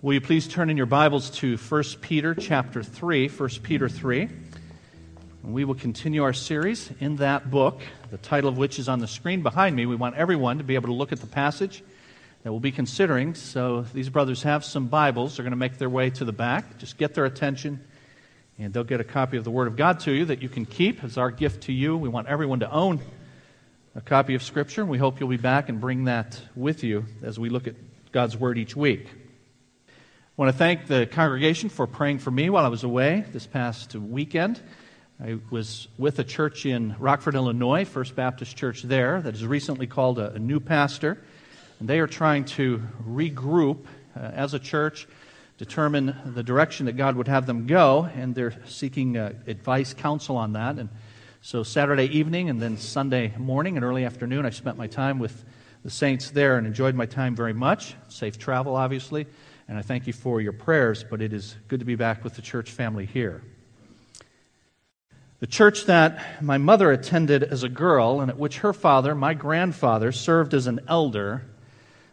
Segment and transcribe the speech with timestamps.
[0.00, 4.28] Will you please turn in your Bibles to 1 Peter chapter 3, 1 Peter 3.
[5.42, 7.80] And we will continue our series in that book,
[8.12, 9.86] the title of which is on the screen behind me.
[9.86, 11.82] We want everyone to be able to look at the passage
[12.44, 13.34] that we'll be considering.
[13.34, 15.36] So these brothers have some Bibles.
[15.36, 16.78] They're going to make their way to the back.
[16.78, 17.84] Just get their attention,
[18.56, 20.64] and they'll get a copy of the Word of God to you that you can
[20.64, 21.96] keep as our gift to you.
[21.96, 23.00] We want everyone to own
[23.96, 24.82] a copy of Scripture.
[24.82, 27.74] and We hope you'll be back and bring that with you as we look at
[28.12, 29.08] God's Word each week.
[30.38, 33.44] I want to thank the congregation for praying for me while I was away this
[33.44, 34.60] past weekend.
[35.20, 39.88] I was with a church in Rockford, Illinois, First Baptist Church there, that has recently
[39.88, 41.20] called a, a new pastor.
[41.80, 45.08] And they are trying to regroup uh, as a church,
[45.56, 50.36] determine the direction that God would have them go, and they're seeking uh, advice, counsel
[50.36, 50.78] on that.
[50.78, 50.88] And
[51.42, 55.44] so Saturday evening and then Sunday morning and early afternoon, I spent my time with
[55.82, 57.96] the saints there and enjoyed my time very much.
[58.06, 59.26] Safe travel, obviously
[59.68, 62.34] and I thank you for your prayers, but it is good to be back with
[62.34, 63.42] the church family here.
[65.40, 69.34] The church that my mother attended as a girl, and at which her father, my
[69.34, 71.44] grandfather, served as an elder,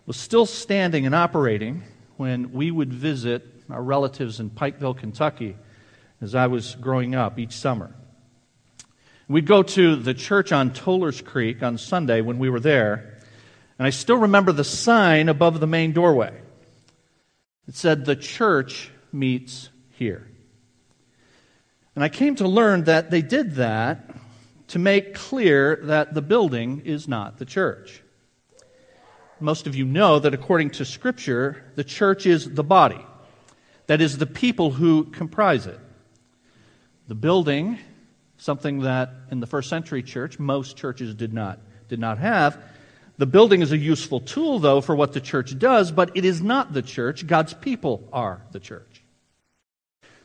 [0.06, 1.82] was still standing and operating
[2.18, 5.56] when we would visit our relatives in Pikeville, Kentucky,
[6.22, 7.96] as I was growing up each summer.
[9.28, 13.18] We'd go to the church on Toller's Creek on Sunday when we were there,
[13.80, 16.42] and I still remember the sign above the main doorway.
[17.68, 20.28] It said, The church meets here.
[21.96, 24.16] And I came to learn that they did that
[24.68, 28.02] to make clear that the building is not the church.
[29.40, 33.06] Most of you know that according to Scripture, the church is the body,
[33.88, 35.80] that is, the people who comprise it.
[37.08, 37.78] The building,
[38.38, 42.62] something that in the first century church most churches did not, did not have,
[43.18, 46.42] the building is a useful tool, though, for what the church does, but it is
[46.42, 47.26] not the church.
[47.26, 49.04] God's people are the church.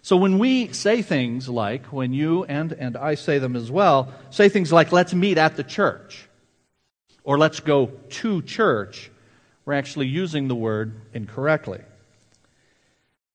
[0.02, 4.12] So when we say things like, when you and, and I say them as well,
[4.30, 6.26] say things like, let's meet at the church,
[7.22, 9.10] or let's go to church,
[9.64, 11.80] we're actually using the word incorrectly.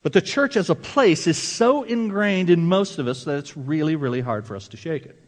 [0.02, 3.56] But the church as a place is so ingrained in most of us that it's
[3.56, 5.20] really, really hard for us to shake it.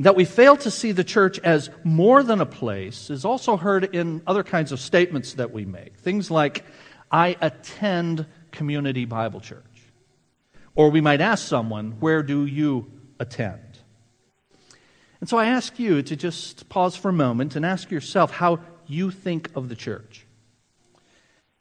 [0.00, 3.94] That we fail to see the church as more than a place is also heard
[3.94, 5.96] in other kinds of statements that we make.
[5.98, 6.64] Things like,
[7.12, 9.62] I attend community Bible church.
[10.74, 12.90] Or we might ask someone, Where do you
[13.20, 13.60] attend?
[15.20, 18.58] And so I ask you to just pause for a moment and ask yourself how
[18.86, 20.26] you think of the church.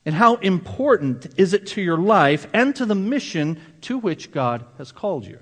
[0.06, 4.66] And how important is it to your life and to the mission to which God
[4.78, 5.40] has called you?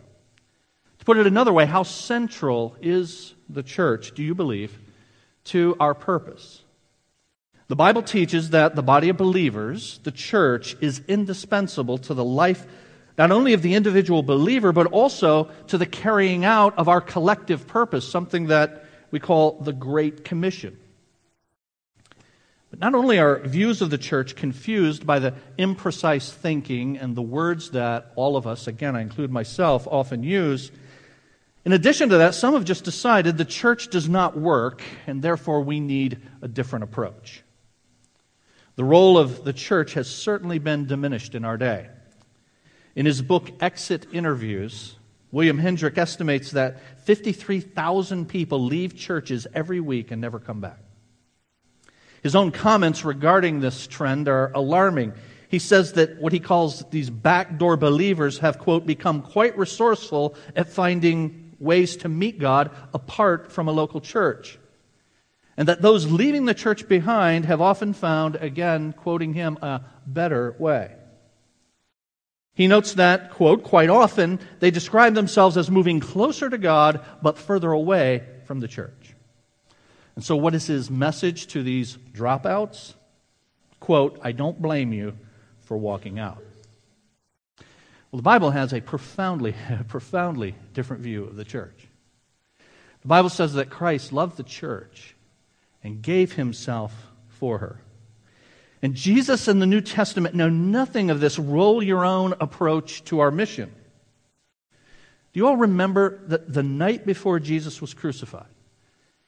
[1.02, 4.78] To put it another way, how central is the church, do you believe,
[5.46, 6.62] to our purpose?
[7.70, 12.68] The Bible teaches that the body of believers, the church, is indispensable to the life
[13.18, 17.66] not only of the individual believer, but also to the carrying out of our collective
[17.66, 20.78] purpose, something that we call the Great Commission.
[22.70, 27.24] But not only are views of the church confused by the imprecise thinking and the
[27.24, 30.70] words that all of us, again, I include myself, often use,
[31.66, 35.62] in addition to that, some have just decided the church does not work, and therefore
[35.62, 37.44] we need a different approach.
[38.76, 41.90] The role of the church has certainly been diminished in our day.
[42.96, 44.96] In his book, Exit Interviews,
[45.32, 50.80] William Hendrick estimates that 53,000 people leave churches every week and never come back.
[52.22, 55.14] His own comments regarding this trend are alarming.
[55.48, 60.70] He says that what he calls these backdoor believers have, quote, become quite resourceful at
[60.70, 64.58] finding ways to meet God apart from a local church.
[65.58, 70.56] And that those leaving the church behind have often found, again, quoting him, a better
[70.58, 70.96] way.
[72.54, 77.38] He notes that, quote, quite often they describe themselves as moving closer to God but
[77.38, 79.16] further away from the church.
[80.16, 82.94] And so, what is his message to these dropouts?
[83.80, 85.18] Quote, I don't blame you
[85.62, 86.44] for walking out.
[88.12, 89.56] Well, the Bible has a profoundly,
[89.88, 91.88] profoundly different view of the church.
[93.02, 95.16] The Bible says that Christ loved the church
[95.84, 96.94] and gave himself
[97.30, 97.82] for her.
[98.82, 103.20] And Jesus and the New Testament know nothing of this roll your own approach to
[103.20, 103.72] our mission.
[105.34, 108.48] Do you all remember that the night before Jesus was crucified,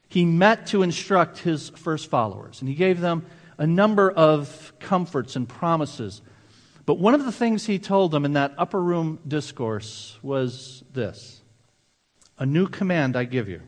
[0.09, 3.25] he met to instruct his first followers, and he gave them
[3.57, 6.21] a number of comforts and promises
[6.85, 11.41] but one of the things he told them in that upper room discourse was this
[12.37, 13.61] A new command I give you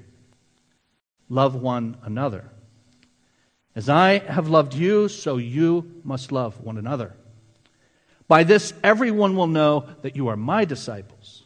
[1.30, 2.50] love one another.
[3.76, 7.14] As I have loved you, so you must love one another.
[8.28, 11.44] By this, everyone will know that you are my disciples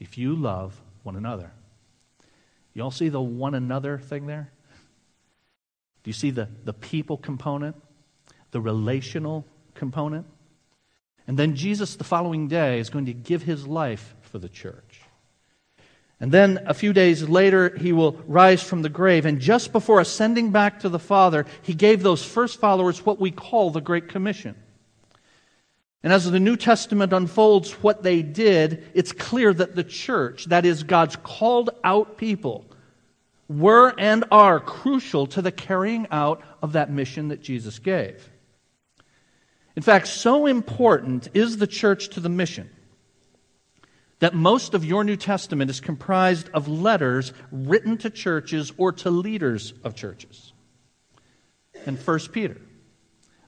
[0.00, 1.52] if you love one another.
[2.74, 4.50] You all see the one another thing there?
[6.02, 7.76] Do you see the, the people component,
[8.50, 10.26] the relational component?
[11.28, 15.02] And then Jesus, the following day, is going to give his life for the church.
[16.20, 19.26] And then a few days later, he will rise from the grave.
[19.26, 23.30] And just before ascending back to the Father, he gave those first followers what we
[23.30, 24.56] call the Great Commission.
[26.02, 30.64] And as the New Testament unfolds what they did, it's clear that the church, that
[30.64, 32.64] is, God's called out people,
[33.48, 38.30] were and are crucial to the carrying out of that mission that Jesus gave.
[39.78, 42.68] In fact, so important is the church to the mission
[44.18, 49.10] that most of your New Testament is comprised of letters written to churches or to
[49.12, 50.52] leaders of churches.
[51.86, 52.56] And 1 Peter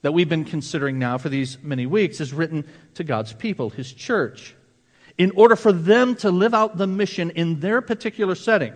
[0.02, 3.92] that we've been considering now for these many weeks is written to God's people, His
[3.92, 4.54] church,
[5.18, 8.74] in order for them to live out the mission in their particular setting,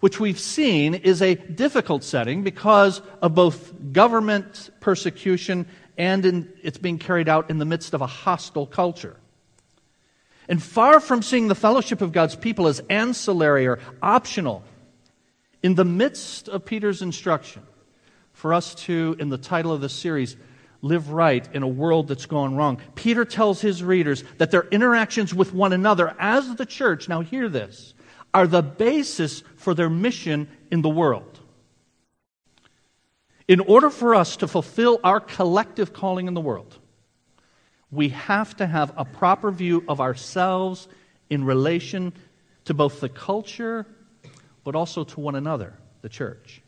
[0.00, 6.78] which we've seen is a difficult setting because of both government persecution and in, it's
[6.78, 9.16] being carried out in the midst of a hostile culture.
[10.48, 14.64] And far from seeing the fellowship of God's people as ancillary or optional,
[15.62, 17.62] in the midst of Peter's instruction,
[18.32, 20.36] for us to, in the title of this series,
[20.80, 22.80] live right in a world that's gone wrong.
[22.96, 27.48] Peter tells his readers that their interactions with one another as the church, now hear
[27.48, 27.94] this,
[28.34, 31.31] are the basis for their mission in the world.
[33.48, 36.78] In order for us to fulfill our collective calling in the world,
[37.90, 40.88] we have to have a proper view of ourselves
[41.28, 42.12] in relation
[42.64, 43.86] to both the culture
[44.64, 46.62] but also to one another, the church.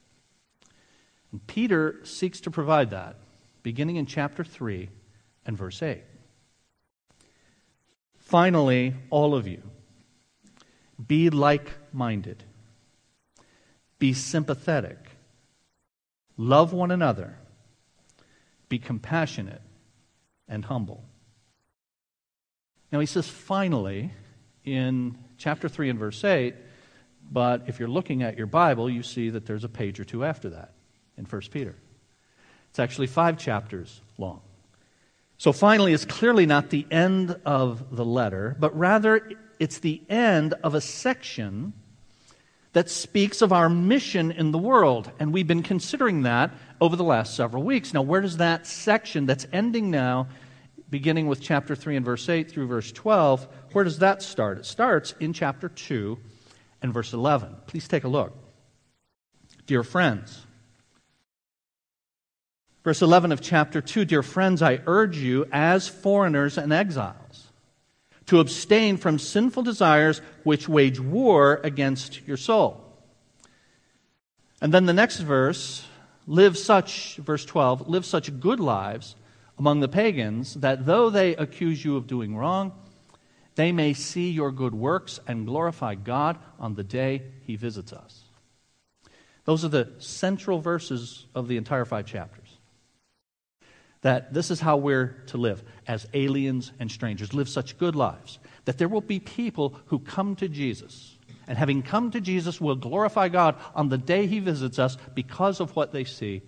[1.33, 3.17] And Peter seeks to provide that,
[3.63, 4.89] beginning in chapter 3
[5.47, 6.03] and verse 8.
[8.19, 9.63] Finally, all of you,
[11.07, 12.43] be like minded,
[13.99, 15.04] be sympathetic,
[16.37, 17.37] love one another,
[18.69, 19.63] be compassionate
[20.49, 21.05] and humble.
[22.93, 24.13] Now, he says finally
[24.65, 26.55] in chapter 3 and verse 8,
[27.31, 30.25] but if you're looking at your Bible, you see that there's a page or two
[30.25, 30.73] after that
[31.17, 31.75] in 1 Peter.
[32.71, 34.41] It's actually five chapters long.
[35.39, 40.55] So finally, it's clearly not the end of the letter, but rather it's the end
[40.63, 41.73] of a section
[42.75, 45.11] that speaks of our mission in the world.
[45.19, 47.95] And we've been considering that over the last several weeks.
[47.95, 50.29] Now, where does that section that's ending now,
[50.91, 54.59] beginning with chapter 3 and verse 8 through verse 12, where does that start?
[54.59, 56.19] It starts in chapter 2
[56.83, 57.57] and verse 11.
[57.67, 58.37] Please take a look.
[59.67, 60.45] Dear friends,
[62.85, 67.17] Verse 11 of chapter 2 Dear friends, I urge you, as foreigners and exiles,
[68.27, 72.81] to abstain from sinful desires which wage war against your soul.
[74.61, 75.87] And then the next verse
[76.27, 79.15] live such, verse 12, live such good lives
[79.59, 82.73] among the pagans that though they accuse you of doing wrong,
[83.57, 88.23] they may see your good works and glorify God on the day he visits us.
[89.45, 92.44] Those are the central verses of the entire five chapters
[94.05, 98.39] that this is how we're to live as aliens and strangers, live such good lives,
[98.67, 101.17] that there will be people who come to Jesus.
[101.49, 105.59] And having come to Jesus, will glorify God on the day he visits us because
[105.59, 106.43] of what they see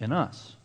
[0.00, 0.56] in us.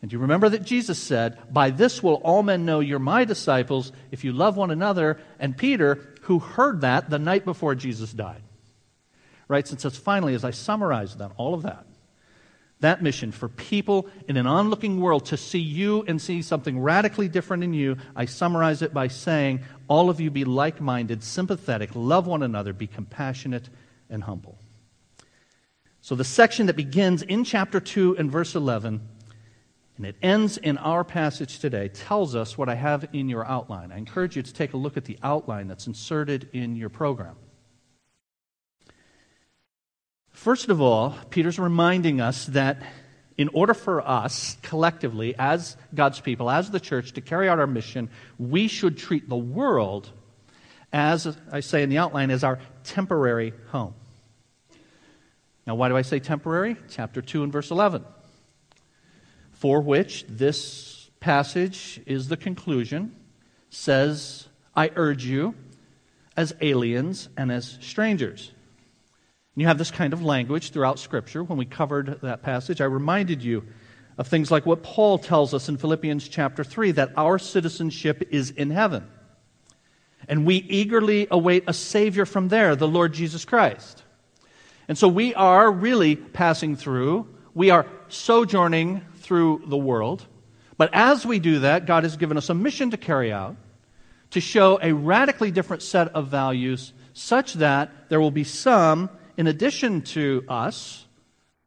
[0.00, 3.90] And you remember that Jesus said, By this will all men know you're my disciples
[4.12, 5.18] if you love one another.
[5.40, 8.42] And Peter, who heard that the night before Jesus died,
[9.48, 11.84] writes and says, Finally, as I summarize that, all of that,
[12.84, 17.28] that mission for people in an onlooking world to see you and see something radically
[17.28, 21.90] different in you, I summarize it by saying, all of you be like minded, sympathetic,
[21.94, 23.68] love one another, be compassionate
[24.08, 24.58] and humble.
[26.00, 29.00] So the section that begins in chapter 2 and verse 11
[29.96, 33.92] and it ends in our passage today tells us what I have in your outline.
[33.92, 37.36] I encourage you to take a look at the outline that's inserted in your program.
[40.44, 42.82] First of all, Peter's reminding us that
[43.38, 47.66] in order for us collectively, as God's people, as the church, to carry out our
[47.66, 50.10] mission, we should treat the world,
[50.92, 53.94] as I say in the outline, as our temporary home.
[55.66, 56.76] Now, why do I say temporary?
[56.90, 58.04] Chapter 2 and verse 11.
[59.52, 63.16] For which this passage is the conclusion,
[63.70, 64.46] says,
[64.76, 65.54] I urge you,
[66.36, 68.52] as aliens and as strangers.
[69.54, 71.44] And you have this kind of language throughout Scripture.
[71.44, 73.64] When we covered that passage, I reminded you
[74.18, 78.50] of things like what Paul tells us in Philippians chapter 3 that our citizenship is
[78.50, 79.06] in heaven.
[80.28, 84.02] And we eagerly await a Savior from there, the Lord Jesus Christ.
[84.88, 90.26] And so we are really passing through, we are sojourning through the world.
[90.76, 93.56] But as we do that, God has given us a mission to carry out
[94.34, 99.46] to show a radically different set of values such that there will be some, in
[99.46, 101.06] addition to us,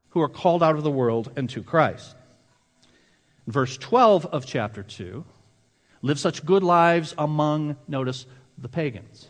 [0.10, 2.16] who are called out of the world and to Christ.
[3.46, 5.24] Verse 12 of chapter 2
[6.02, 8.26] live such good lives among, notice,
[8.58, 9.28] the pagans.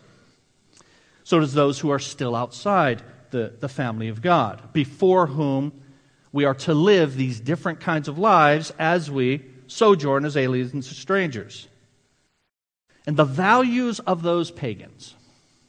[1.24, 3.02] So does those who are still outside
[3.32, 5.74] the, the family of God, before whom
[6.32, 10.86] we are to live these different kinds of lives as we sojourn as aliens and
[10.86, 11.68] strangers.
[13.06, 15.16] And the values of those pagans,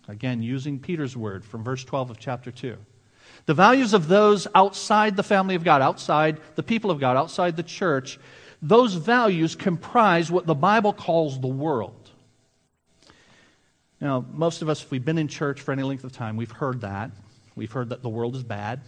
[0.09, 2.77] again, using Peter's word from verse 12 of chapter 2,
[3.47, 7.57] the values of those outside the family of God, outside the people of God, outside
[7.57, 8.19] the church,
[8.61, 12.11] those values comprise what the Bible calls the world.
[14.01, 16.51] Now, most of us, if we've been in church for any length of time, we've
[16.51, 17.11] heard that.
[17.57, 18.81] We've heard that the world is bad,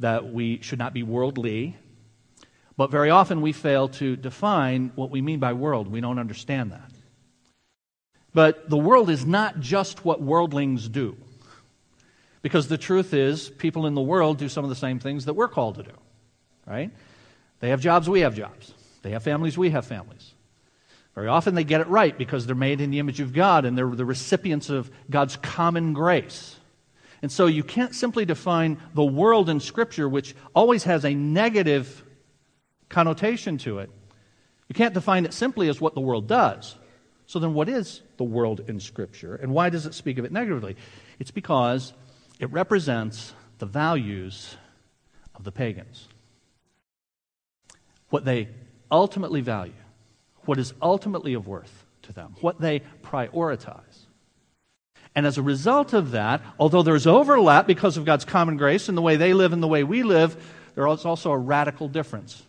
[0.00, 1.76] that we should not be worldly.
[2.76, 5.88] But very often we fail to define what we mean by world.
[5.88, 6.90] We don't understand that.
[8.34, 11.16] But the world is not just what worldlings do.
[12.42, 15.34] Because the truth is, people in the world do some of the same things that
[15.34, 15.92] we're called to do,
[16.66, 16.90] right?
[17.60, 18.72] They have jobs, we have jobs.
[19.02, 20.34] They have families, we have families.
[21.14, 23.76] Very often they get it right because they're made in the image of God and
[23.76, 26.56] they're the recipients of God's common grace.
[27.22, 32.04] And so you can't simply define the world in Scripture, which always has a negative
[32.88, 33.90] connotation to it.
[34.68, 36.77] You can't define it simply as what the world does.
[37.28, 39.34] So then, what is the world in Scripture?
[39.34, 40.76] And why does it speak of it negatively?
[41.18, 41.92] It's because
[42.40, 44.56] it represents the values
[45.34, 46.08] of the pagans.
[48.08, 48.48] What they
[48.90, 49.74] ultimately value,
[50.46, 54.06] what is ultimately of worth to them, what they prioritize.
[55.14, 58.96] And as a result of that, although there's overlap because of God's common grace and
[58.96, 60.34] the way they live and the way we live,
[60.74, 62.42] there is also a radical difference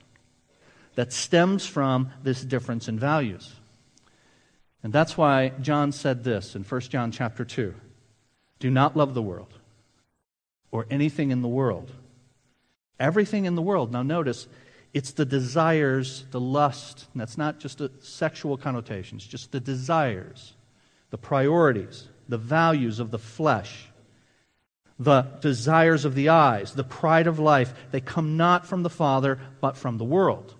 [0.96, 3.59] that stems from this difference in values.
[4.84, 7.74] And that's why John said this in 1 John chapter 2.
[8.60, 9.54] Do not love the world
[10.72, 11.92] or anything in the world.
[13.00, 13.92] Everything in the world.
[13.92, 14.48] Now notice,
[14.94, 19.60] it's the desires, the lust, and that's not just a sexual connotation, it's just the
[19.60, 20.54] desires,
[21.10, 23.86] the priorities, the values of the flesh,
[24.98, 27.74] the desires of the eyes, the pride of life.
[27.92, 30.56] They come not from the Father, but from the world.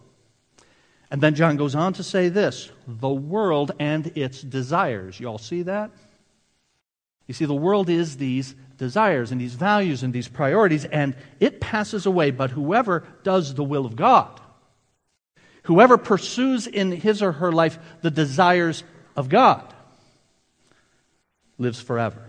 [1.12, 5.20] And then John goes on to say this the world and its desires.
[5.20, 5.92] You all see that?
[7.28, 11.62] You see, the world is these desires and these values and these priorities, and it
[11.62, 12.32] passes away.
[12.32, 14.40] But whoever does the will of God,
[15.64, 18.84] whoever pursues in his or her life the desires
[19.16, 19.74] of God,
[21.58, 22.29] lives forever.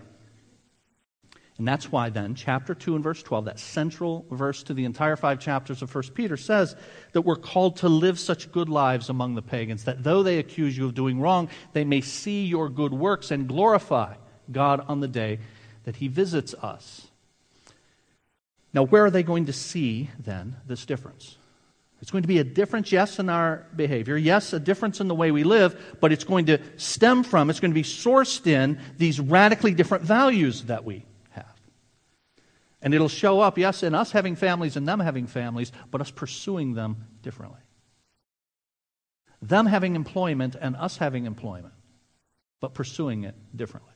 [1.61, 5.15] And that's why then, chapter 2 and verse 12, that central verse to the entire
[5.15, 6.75] five chapters of 1 Peter, says
[7.11, 10.75] that we're called to live such good lives among the pagans that though they accuse
[10.75, 14.15] you of doing wrong, they may see your good works and glorify
[14.51, 15.37] God on the day
[15.83, 17.05] that he visits us.
[18.73, 21.37] Now, where are they going to see then this difference?
[22.01, 25.13] It's going to be a difference, yes, in our behavior, yes, a difference in the
[25.13, 28.79] way we live, but it's going to stem from, it's going to be sourced in
[28.97, 31.05] these radically different values that we
[32.81, 36.11] and it'll show up, yes, in us having families and them having families, but us
[36.11, 37.59] pursuing them differently.
[39.41, 41.73] Them having employment and us having employment,
[42.59, 43.93] but pursuing it differently.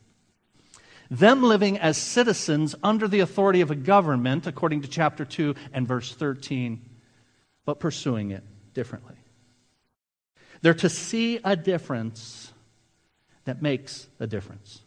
[1.10, 5.86] Them living as citizens under the authority of a government, according to chapter 2 and
[5.86, 6.84] verse 13,
[7.64, 8.42] but pursuing it
[8.74, 9.14] differently.
[10.62, 12.52] They're to see a difference
[13.44, 14.82] that makes a difference.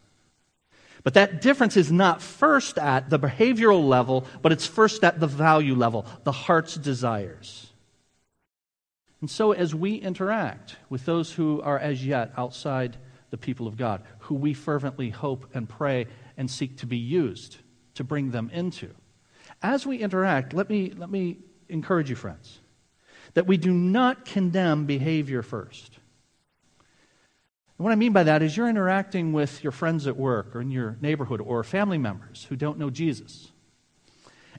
[1.04, 5.28] But that difference is not first at the behavioral level, but it's first at the
[5.28, 7.68] value level, the heart's desires.
[9.22, 12.98] And so, as we interact with those who are as yet outside
[13.30, 17.58] the people of God, who we fervently hope and pray and seek to be used
[17.96, 18.90] to bring them into,
[19.62, 21.38] as we interact, let me, let me
[21.68, 22.60] encourage you, friends,
[23.34, 25.99] that we do not condemn behavior first.
[27.80, 30.60] And what I mean by that is you're interacting with your friends at work or
[30.60, 33.54] in your neighborhood or family members who don't know Jesus.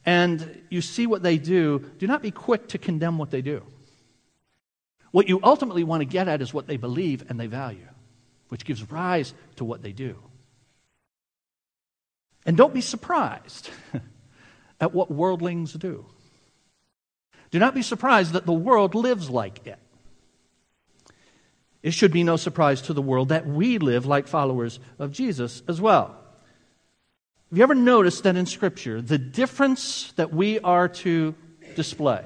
[0.06, 3.62] And you see what they do, do not be quick to condemn what they do.
[5.10, 7.88] What you ultimately want to get at is what they believe and they value,
[8.48, 10.16] which gives rise to what they do.
[12.46, 13.68] And don't be surprised
[14.80, 16.06] at what worldlings do.
[17.50, 19.78] Do not be surprised that the world lives like it.
[21.82, 25.62] It should be no surprise to the world that we live like followers of Jesus
[25.66, 26.16] as well.
[27.50, 31.34] Have you ever noticed that in Scripture, the difference that we are to
[31.74, 32.24] display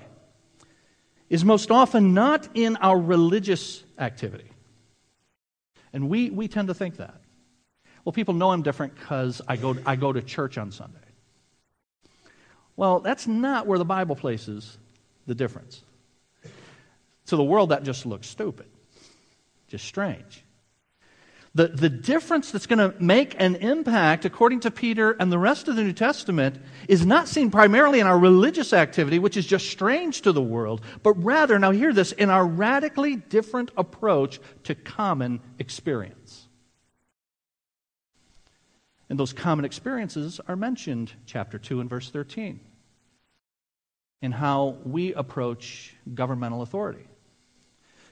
[1.31, 4.51] is most often not in our religious activity?
[5.93, 7.21] And we, we tend to think that.
[8.05, 10.99] Well, people know I'm different because I go, I go to church on Sunday.
[12.77, 14.77] Well, that's not where the Bible places
[15.27, 15.83] the difference.
[17.27, 18.67] To the world, that just looks stupid,
[19.75, 20.45] just strange.
[21.57, 25.67] The, the difference that's going to make an impact, according to Peter and the rest
[25.67, 29.69] of the New Testament, is not seen primarily in our religious activity, which is just
[29.69, 34.77] strange to the world, but rather, now hear this, in our radically different approach to
[34.77, 36.47] common experience.
[39.11, 42.61] And those common experiences are mentioned, chapter 2 and verse 13
[44.23, 47.07] in how we approach governmental authority.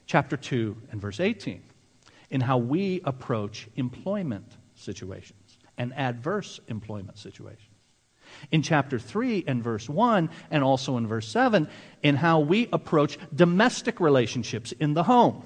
[0.06, 1.62] Chapter 2 and verse 18,
[2.30, 7.68] in how we approach employment situations and adverse employment situations.
[8.50, 11.68] In chapter 3 and verse 1, and also in verse 7,
[12.02, 15.44] in how we approach domestic relationships in the home.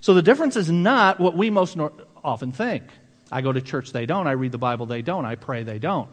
[0.00, 1.78] So the difference is not what we most
[2.22, 2.84] often think.
[3.32, 4.26] I go to church, they don't.
[4.26, 5.24] I read the Bible, they don't.
[5.24, 6.10] I pray, they don't.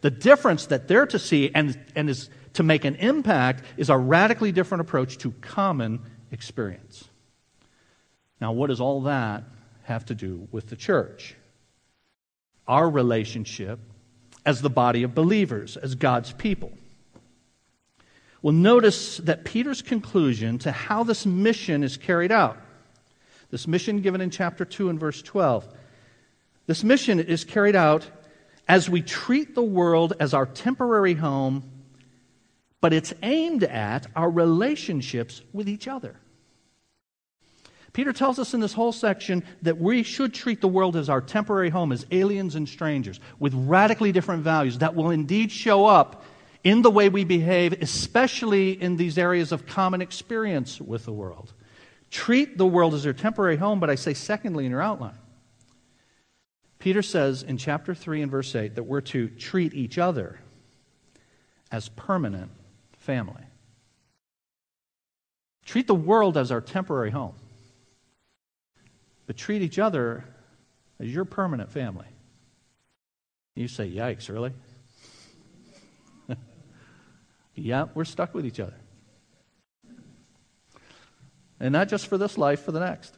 [0.00, 3.96] The difference that they're to see and, and is to make an impact is a
[3.96, 7.08] radically different approach to common experience.
[8.40, 9.44] Now, what does all that
[9.84, 11.36] have to do with the church?
[12.66, 13.78] Our relationship
[14.46, 16.72] as the body of believers, as God's people.
[18.42, 22.58] Well, notice that Peter's conclusion to how this mission is carried out,
[23.50, 25.66] this mission given in chapter 2 and verse 12,
[26.66, 28.06] this mission is carried out
[28.68, 31.62] as we treat the world as our temporary home,
[32.80, 36.16] but it's aimed at our relationships with each other.
[37.94, 41.20] Peter tells us in this whole section that we should treat the world as our
[41.20, 46.24] temporary home, as aliens and strangers, with radically different values that will indeed show up
[46.64, 51.52] in the way we behave, especially in these areas of common experience with the world.
[52.10, 55.18] Treat the world as our temporary home, but I say, secondly, in your outline,
[56.84, 60.38] Peter says in chapter 3 and verse 8 that we're to treat each other
[61.72, 62.50] as permanent
[62.98, 63.42] family.
[65.64, 67.36] Treat the world as our temporary home,
[69.26, 70.26] but treat each other
[71.00, 72.04] as your permanent family.
[73.56, 74.52] You say, yikes, really?
[77.54, 78.76] yeah, we're stuck with each other.
[81.58, 83.16] And not just for this life, for the next.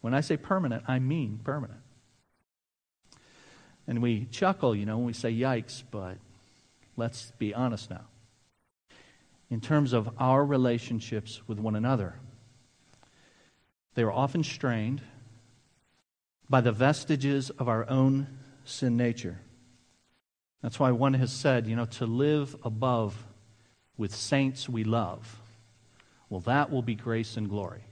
[0.00, 1.81] When I say permanent, I mean permanent.
[3.86, 6.16] And we chuckle, you know, when we say yikes, but
[6.96, 8.04] let's be honest now.
[9.50, 12.14] In terms of our relationships with one another,
[13.94, 15.02] they are often strained
[16.48, 18.26] by the vestiges of our own
[18.64, 19.40] sin nature.
[20.62, 23.26] That's why one has said, you know, to live above
[23.96, 25.40] with saints we love,
[26.30, 27.84] well, that will be grace and glory.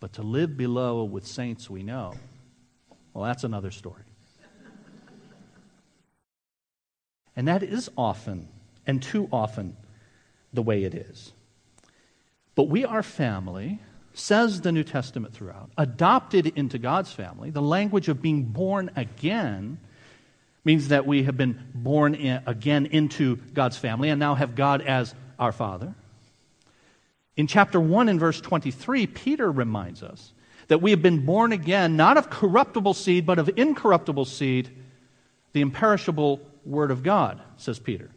[0.00, 2.14] But to live below with saints we know,
[3.12, 4.02] well, that's another story.
[7.36, 8.48] And that is often,
[8.86, 9.76] and too often,
[10.52, 11.32] the way it is.
[12.54, 13.80] But we are family,
[14.12, 17.50] says the New Testament throughout, adopted into God's family.
[17.50, 19.78] The language of being born again
[20.64, 24.82] means that we have been born in, again into God's family and now have God
[24.82, 25.94] as our Father.
[27.36, 30.32] In chapter 1 and verse 23, Peter reminds us
[30.68, 34.70] that we have been born again, not of corruptible seed, but of incorruptible seed,
[35.52, 38.10] the imperishable Word of God, says Peter.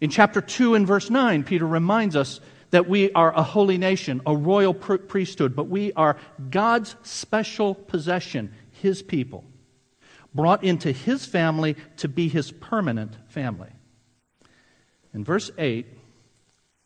[0.00, 4.20] In chapter 2 and verse 9, Peter reminds us that we are a holy nation,
[4.26, 6.16] a royal priesthood, but we are
[6.50, 9.44] God's special possession, His people,
[10.34, 13.70] brought into His family to be His permanent family.
[15.14, 15.86] In verse 8,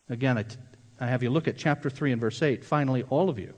[0.09, 0.57] again, I, t-
[0.99, 2.63] I have you look at chapter 3 and verse 8.
[2.63, 3.53] Finally, all of you,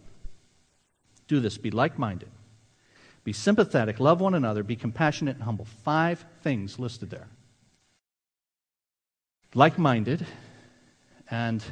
[1.27, 2.29] do this, be like minded
[3.25, 5.65] be sympathetic, love one another, be compassionate and humble.
[5.65, 7.27] Five things listed there.
[9.55, 10.25] Like minded
[11.29, 11.63] and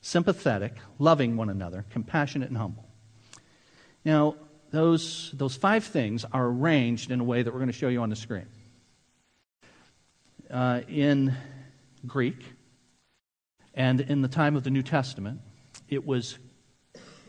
[0.00, 2.84] sympathetic, loving one another, compassionate and humble.
[4.04, 4.34] Now,
[4.72, 8.02] those, those five things are arranged in a way that we're going to show you
[8.02, 8.46] on the screen.
[10.50, 11.36] Uh, in
[12.04, 12.42] Greek
[13.74, 15.40] and in the time of the New Testament,
[15.88, 16.36] it was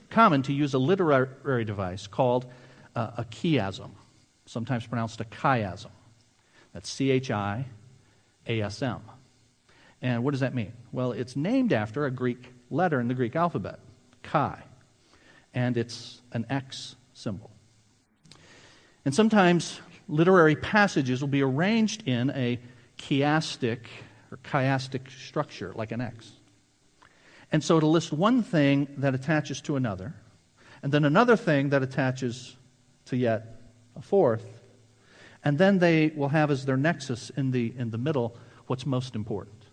[0.10, 2.47] common to use a literary device called
[2.95, 3.91] uh, a chiasm,
[4.45, 5.91] sometimes pronounced a chiasm.
[6.73, 7.65] That's C H I
[8.47, 9.01] A S M.
[10.01, 10.73] And what does that mean?
[10.91, 13.80] Well, it's named after a Greek letter in the Greek alphabet,
[14.23, 14.62] chi,
[15.54, 17.51] and it's an X symbol.
[19.06, 22.60] And sometimes literary passages will be arranged in a
[22.97, 23.80] chiastic
[24.32, 26.32] or chiastic structure, like an X.
[27.51, 30.13] And so it'll list one thing that attaches to another,
[30.82, 32.56] and then another thing that attaches
[33.05, 33.61] to yet
[33.95, 34.45] a fourth,
[35.43, 38.35] and then they will have as their nexus in the, in the middle
[38.67, 39.65] what's most important.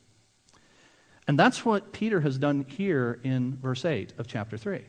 [1.26, 4.80] And that's what Peter has done here in verse 8 of chapter 3.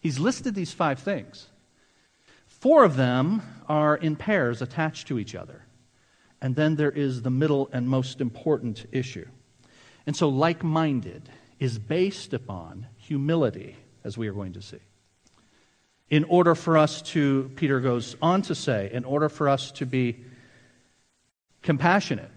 [0.00, 1.46] He's listed these five things.
[2.46, 5.64] Four of them are in pairs attached to each other.
[6.40, 9.26] And then there is the middle and most important issue.
[10.06, 14.78] And so, like minded is based upon humility, as we are going to see.
[16.10, 19.86] In order for us to, Peter goes on to say, in order for us to
[19.86, 20.16] be
[21.62, 22.30] compassionate,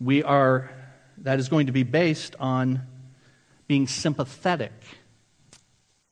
[0.00, 0.70] we are
[1.18, 2.82] that is going to be based on
[3.68, 4.72] being sympathetic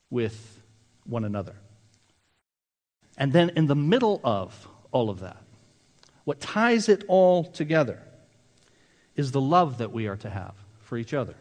[0.09, 0.61] with
[1.05, 1.57] one another.
[3.17, 5.43] And then in the middle of all of that,
[6.25, 8.01] what ties it all together
[9.17, 11.35] is the love that we are to have for each other.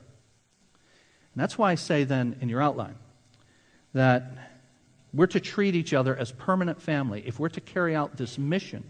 [1.33, 2.95] And that's why I say then in your outline
[3.93, 4.31] that
[5.13, 7.23] we're to treat each other as permanent family.
[7.25, 8.83] If we're to carry out this mission,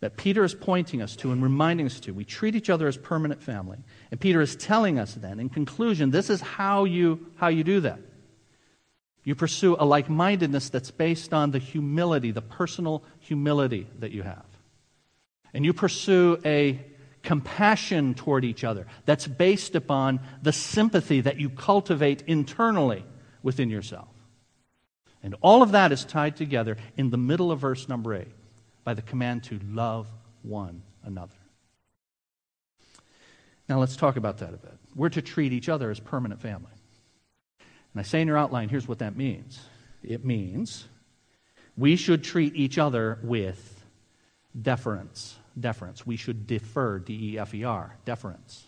[0.00, 2.12] that Peter is pointing us to and reminding us to.
[2.12, 3.78] We treat each other as permanent family.
[4.10, 7.80] And Peter is telling us then, in conclusion, this is how you, how you do
[7.80, 7.98] that.
[9.24, 14.22] You pursue a like mindedness that's based on the humility, the personal humility that you
[14.22, 14.44] have.
[15.52, 16.84] And you pursue a
[17.22, 23.04] compassion toward each other that's based upon the sympathy that you cultivate internally
[23.46, 24.08] within yourself.
[25.22, 28.26] And all of that is tied together in the middle of verse number 8
[28.82, 30.08] by the command to love
[30.42, 31.36] one another.
[33.68, 34.76] Now let's talk about that a bit.
[34.96, 36.72] We're to treat each other as permanent family.
[37.60, 39.60] And I say in your outline, here's what that means
[40.02, 40.84] it means
[41.78, 43.84] we should treat each other with
[44.60, 45.36] deference.
[45.58, 46.04] Deference.
[46.04, 48.64] We should defer, D E F E R, deference.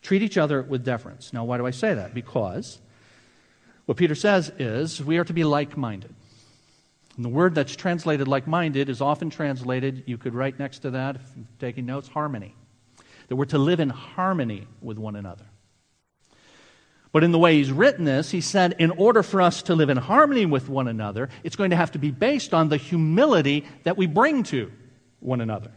[0.00, 1.34] Treat each other with deference.
[1.34, 2.14] Now, why do I say that?
[2.14, 2.78] Because
[3.86, 6.14] what Peter says is we are to be like minded.
[7.16, 10.90] And the word that's translated like minded is often translated, you could write next to
[10.92, 12.54] that, if you're taking notes, harmony.
[13.28, 15.44] That we're to live in harmony with one another.
[17.12, 19.88] But in the way he's written this, he said, in order for us to live
[19.88, 23.64] in harmony with one another, it's going to have to be based on the humility
[23.84, 24.72] that we bring to
[25.20, 25.70] one another.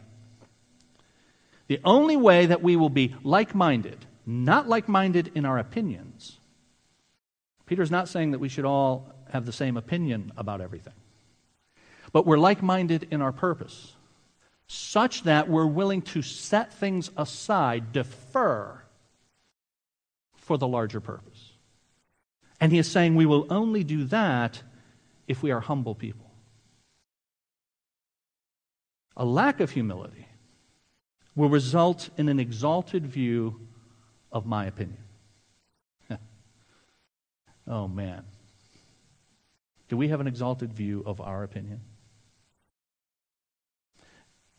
[1.68, 6.37] The only way that we will be like minded, not like minded in our opinions,
[7.68, 10.94] Peter's not saying that we should all have the same opinion about everything
[12.12, 13.94] but we're like minded in our purpose,
[14.66, 18.82] such that we're willing to set things aside, defer
[20.36, 21.52] for the larger purpose.
[22.60, 24.62] And he is saying we will only do that
[25.26, 26.26] if we are humble people.
[29.16, 30.28] A lack of humility
[31.34, 33.60] will result in an exalted view
[34.32, 34.98] of my opinion.
[37.68, 38.24] Oh, man.
[39.88, 41.80] Do we have an exalted view of our opinion?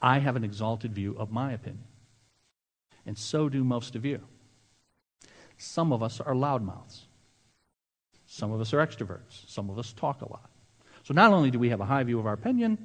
[0.01, 1.83] I have an exalted view of my opinion.
[3.05, 4.21] And so do most of you.
[5.57, 7.01] Some of us are loudmouths.
[8.27, 9.47] Some of us are extroverts.
[9.47, 10.49] Some of us talk a lot.
[11.03, 12.77] So not only do we have a high view of our opinion,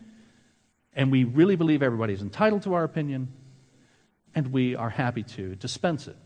[0.95, 3.29] and we really believe everybody is entitled to our opinion,
[4.35, 6.17] and we are happy to dispense it.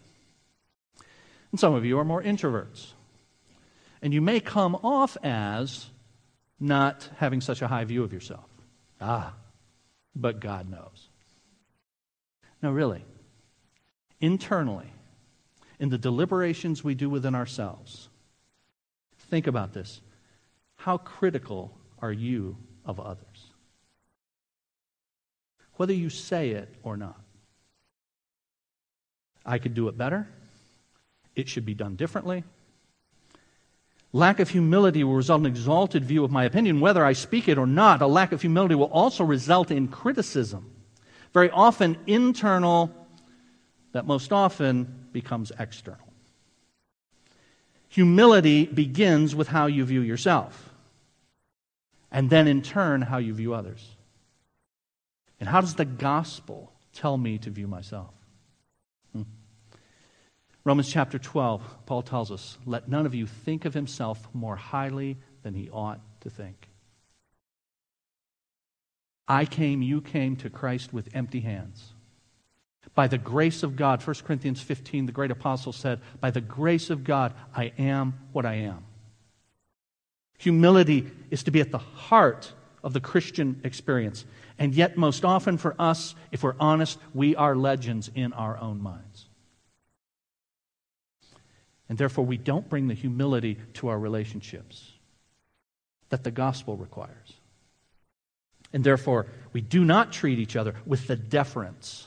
[1.51, 2.93] And some of you are more introverts.
[4.01, 5.87] And you may come off as
[6.61, 8.49] not having such a high view of yourself.
[9.01, 9.35] Ah,
[10.15, 11.09] but God knows.
[12.63, 13.05] No, really.
[14.21, 14.91] Internally,
[15.79, 18.09] in the deliberations we do within ourselves,
[19.31, 20.01] think about this.
[20.77, 23.53] How critical are you of others?
[25.77, 27.21] Whether you say it or not.
[29.47, 30.29] I could do it better.
[31.37, 32.43] It should be done differently.
[34.13, 37.47] Lack of humility will result in an exalted view of my opinion, whether I speak
[37.49, 38.01] it or not.
[38.01, 40.71] A lack of humility will also result in criticism,
[41.35, 42.91] very often internal,
[43.93, 46.13] that most often becomes external.
[47.89, 50.71] Humility begins with how you view yourself,
[52.11, 53.97] and then in turn, how you view others.
[55.41, 58.18] And how does the gospel tell me to view myself?
[60.69, 65.17] Romans chapter 12, Paul tells us, Let none of you think of himself more highly
[65.43, 66.69] than he ought to think.
[69.27, 71.95] I came, you came to Christ with empty hands.
[72.95, 76.91] By the grace of God, 1 Corinthians 15, the great apostle said, By the grace
[76.91, 78.85] of God, I am what I am.
[80.37, 82.53] Humility is to be at the heart
[82.85, 84.27] of the Christian experience.
[84.59, 88.83] And yet, most often for us, if we're honest, we are legends in our own
[88.83, 89.28] minds.
[91.89, 94.93] And therefore, we don't bring the humility to our relationships
[96.11, 97.35] that the gospel requires.
[98.73, 102.07] And therefore, we do not treat each other with the deference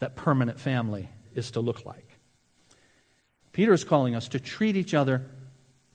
[0.00, 2.08] that permanent family is to look like.
[3.52, 5.26] Peter is calling us to treat each other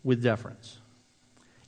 [0.04, 0.78] with deference.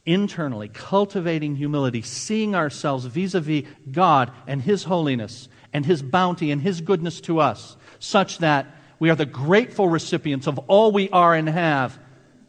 [0.06, 6.52] Internally, cultivating humility, seeing ourselves vis a vis God and His holiness and His bounty
[6.52, 8.68] and His goodness to us, such that
[9.00, 11.98] we are the grateful recipients of all we are and have,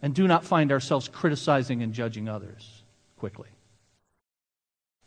[0.02, 2.82] and do not find ourselves criticizing and judging others
[3.16, 3.48] quickly.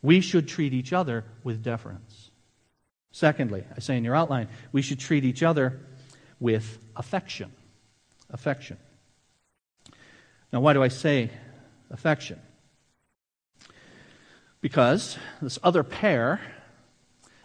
[0.02, 2.30] We should treat each other with deference.
[3.12, 5.80] Secondly, I say in your outline, we should treat each other
[6.40, 7.52] with affection.
[8.30, 8.76] Affection.
[10.52, 11.30] Now, why do I say
[11.90, 12.40] affection?
[14.60, 16.40] Because this other pair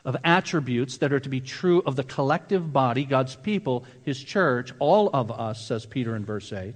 [0.10, 4.74] of attributes that are to be true of the collective body, God's people, His church,
[4.80, 6.74] all of us, says Peter in verse 8.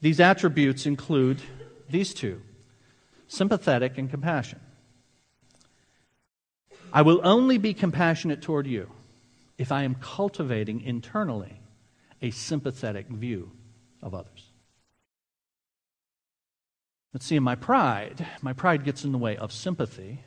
[0.00, 1.40] These attributes include
[1.88, 2.42] these two
[3.28, 4.58] sympathetic and compassion.
[6.92, 8.90] I will only be compassionate toward you
[9.56, 11.60] if I am cultivating internally
[12.20, 13.52] a sympathetic view
[14.02, 14.42] of others.
[17.14, 20.24] Let's see, in my pride, my pride gets in the way of sympathy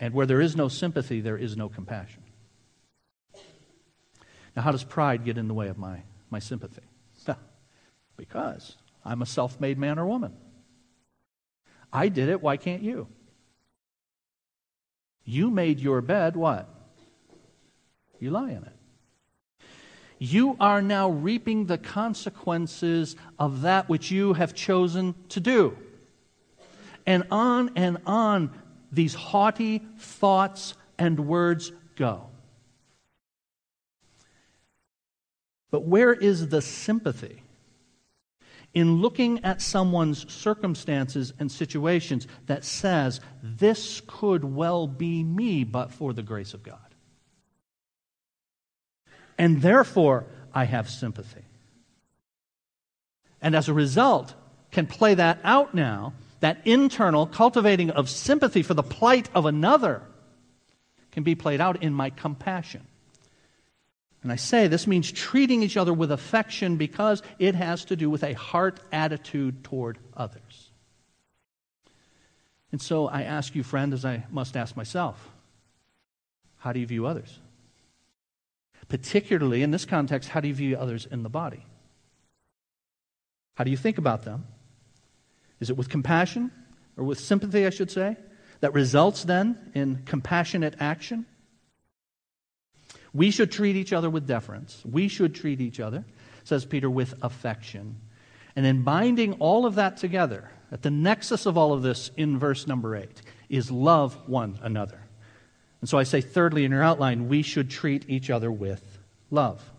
[0.00, 2.22] and where there is no sympathy, there is no compassion.
[4.56, 6.82] Now, how does pride get in the way of my, my sympathy?
[8.16, 10.32] because I'm a self made man or woman.
[11.92, 13.08] I did it, why can't you?
[15.24, 16.68] You made your bed, what?
[18.18, 18.76] You lie in it.
[20.18, 25.76] You are now reaping the consequences of that which you have chosen to do.
[27.06, 28.50] And on and on
[28.92, 32.26] these haughty thoughts and words go.
[35.70, 37.42] But where is the sympathy?
[38.72, 45.92] In looking at someone's circumstances and situations that says, this could well be me but
[45.92, 46.78] for the grace of God.
[49.38, 51.44] And therefore, I have sympathy.
[53.40, 54.34] And as a result,
[54.70, 60.02] can play that out now that internal cultivating of sympathy for the plight of another
[61.12, 62.86] can be played out in my compassion.
[64.22, 68.10] And I say this means treating each other with affection because it has to do
[68.10, 70.70] with a heart attitude toward others.
[72.72, 75.30] And so I ask you, friend, as I must ask myself,
[76.58, 77.38] how do you view others?
[78.88, 81.64] Particularly in this context, how do you view others in the body?
[83.54, 84.46] How do you think about them?
[85.60, 86.50] Is it with compassion,
[86.96, 88.16] or with sympathy, I should say,
[88.60, 91.26] that results then in compassionate action?
[93.12, 94.82] We should treat each other with deference.
[94.84, 96.04] We should treat each other,
[96.44, 98.00] says Peter, with affection.
[98.56, 102.38] And in binding all of that together, at the nexus of all of this in
[102.38, 105.00] verse number 8, is love one another.
[105.80, 108.98] And so I say, thirdly, in your outline, we should treat each other with
[109.30, 109.69] love.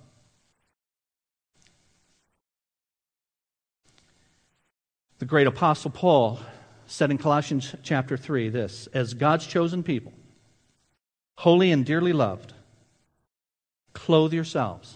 [5.21, 6.39] The great apostle Paul
[6.87, 10.13] said in Colossians chapter 3 this As God's chosen people,
[11.37, 12.53] holy and dearly loved,
[13.93, 14.95] clothe yourselves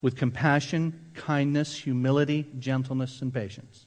[0.00, 3.86] with compassion, kindness, humility, gentleness, and patience.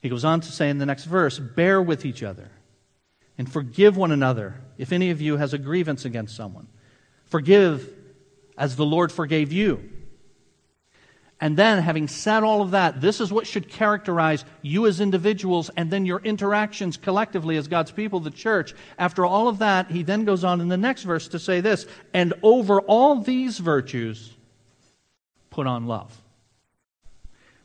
[0.00, 2.50] He goes on to say in the next verse bear with each other
[3.38, 6.68] and forgive one another if any of you has a grievance against someone.
[7.24, 7.90] Forgive
[8.58, 9.88] as the Lord forgave you.
[11.40, 15.70] And then, having said all of that, this is what should characterize you as individuals
[15.76, 18.74] and then your interactions collectively as God's people, the church.
[18.98, 21.86] After all of that, he then goes on in the next verse to say this
[22.12, 24.34] And over all these virtues,
[25.50, 26.20] put on love,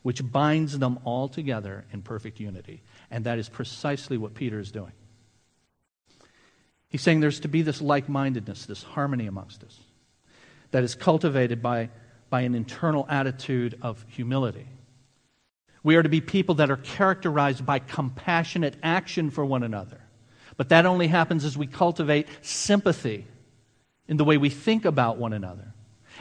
[0.03, 2.83] which binds them all together in perfect unity.
[3.09, 4.93] And that is precisely what Peter is doing.
[6.89, 9.79] He's saying there's to be this like mindedness, this harmony amongst us,
[10.69, 11.89] that is cultivated by
[12.33, 14.65] by an internal attitude of humility.
[15.83, 20.01] We are to be people that are characterized by compassionate action for one another.
[20.57, 23.27] But that only happens as we cultivate sympathy
[24.07, 25.75] in the way we think about one another.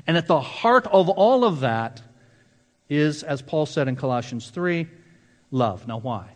[0.07, 2.03] And at the heart of all of that
[2.91, 4.87] is, as Paul said in Colossians 3,
[5.51, 5.89] love.
[5.89, 6.29] Now, why?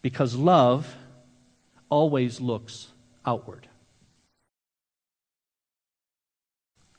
[0.00, 0.96] Because love
[1.90, 2.88] always looks
[3.26, 3.68] outward.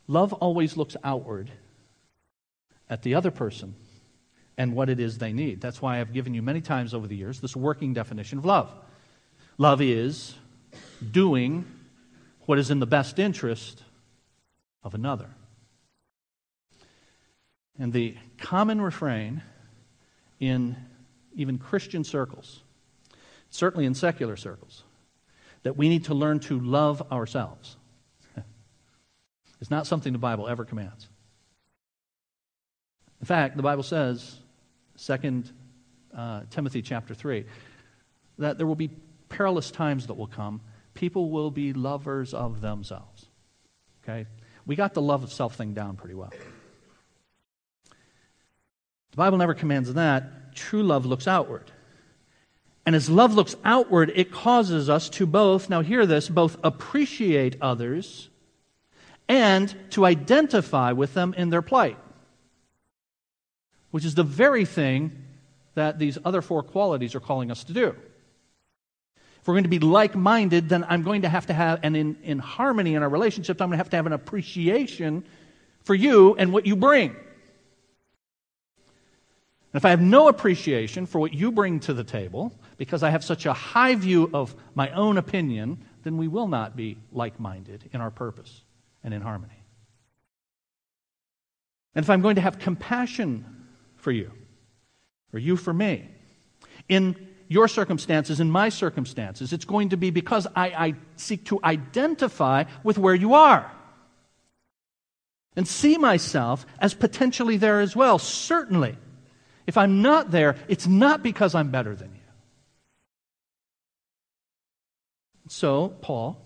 [0.08, 1.52] Love always looks outward
[2.90, 3.76] at the other person
[4.58, 5.62] and what it is they need.
[5.62, 8.72] That's why I've given you many times over the years this working definition of love.
[9.58, 10.36] Love is
[11.12, 11.66] doing
[12.42, 13.84] what is in the best interest
[14.84, 15.30] of another.
[17.80, 19.42] And the common refrain
[20.40, 20.76] in
[21.34, 22.62] even Christian circles,
[23.50, 24.84] certainly in secular circles,
[25.64, 27.78] that we need to learn to love ourselves
[29.64, 31.08] is not something the Bible ever commands.
[33.22, 34.36] In fact, the Bible says,
[35.02, 35.44] 2
[36.14, 37.46] uh, Timothy chapter 3,
[38.40, 38.90] that there will be
[39.30, 40.60] perilous times that will come.
[40.96, 43.26] People will be lovers of themselves.
[44.04, 44.28] Okay?
[44.66, 46.34] We got the love of self thing down pretty well.
[49.12, 50.56] The Bible never commands that.
[50.56, 51.72] True love looks outward.
[52.86, 57.56] And as love looks outward, it causes us to both, now hear this, both appreciate
[57.62, 58.28] others
[59.28, 61.98] and to identify with them in their plight,
[63.92, 65.12] which is the very thing
[65.76, 67.96] that these other four qualities are calling us to do.
[69.42, 71.98] If we're going to be like minded, then I'm going to have to have, and
[71.98, 75.26] in, in harmony in our relationships, I'm going to have to have an appreciation
[75.84, 77.10] for you and what you bring.
[77.10, 77.18] And
[79.74, 83.24] if I have no appreciation for what you bring to the table, because I have
[83.24, 87.90] such a high view of my own opinion, then we will not be like minded
[87.92, 88.63] in our purpose
[89.04, 89.62] and in harmony.
[91.96, 93.46] And if I'm going to have compassion
[93.98, 94.32] for you,
[95.32, 96.10] or you for me,
[96.90, 97.16] in
[97.54, 99.54] your circumstances in my circumstances.
[99.54, 103.72] It's going to be because I, I seek to identify with where you are
[105.56, 108.18] and see myself as potentially there as well.
[108.18, 108.98] Certainly,
[109.68, 112.20] if I'm not there, it's not because I'm better than you.
[115.48, 116.42] So, Paul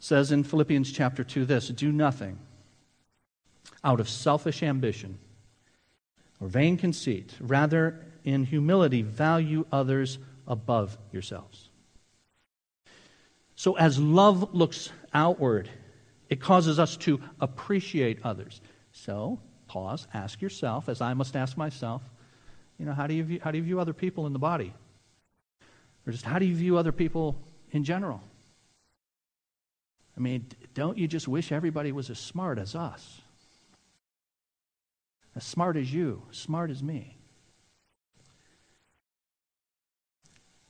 [0.00, 2.38] says in Philippians chapter 2 this do nothing
[3.84, 5.18] out of selfish ambition
[6.40, 7.34] or vain conceit.
[7.38, 11.68] Rather, in humility, value others above yourselves.
[13.54, 15.68] So, as love looks outward,
[16.30, 18.60] it causes us to appreciate others.
[18.92, 22.02] So, pause, ask yourself, as I must ask myself,
[22.78, 24.72] you know, how do you view, how do you view other people in the body?
[26.06, 27.36] Or just how do you view other people
[27.70, 28.22] in general?
[30.20, 33.22] I mean, don't you just wish everybody was as smart as us?
[35.34, 37.16] As smart as you, smart as me.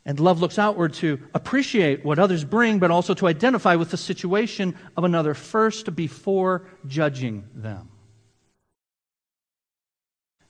[0.04, 3.96] And love looks outward to appreciate what others bring, but also to identify with the
[3.96, 7.88] situation of another first before judging them.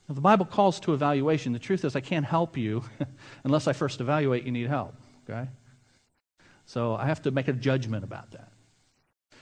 [0.07, 1.53] Now, the Bible calls to evaluation.
[1.53, 2.83] The truth is, I can't help you
[3.43, 4.93] unless I first evaluate you need help.
[5.27, 5.49] Okay?
[6.67, 8.51] So I have to make a judgment about that.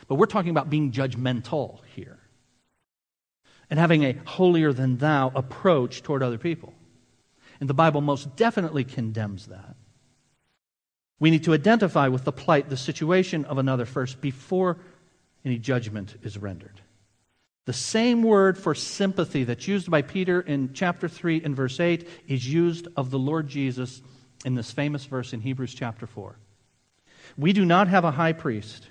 [0.10, 2.18] But we're talking about being judgmental here
[3.70, 6.74] and having a holier than thou approach toward other people.
[7.60, 9.76] And the Bible most definitely condemns that.
[11.20, 14.78] We need to identify with the plight, the situation of another first before
[15.46, 16.82] any judgment is rendered.
[17.66, 22.08] The same word for sympathy that's used by Peter in chapter 3 and verse 8
[22.28, 24.02] is used of the Lord Jesus
[24.44, 26.36] in this famous verse in Hebrews chapter 4.
[27.38, 28.88] We do not have a high priest